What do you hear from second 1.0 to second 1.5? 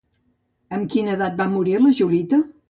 edat va